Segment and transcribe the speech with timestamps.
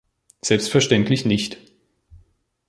[0.41, 1.59] Selbstverständlich nicht.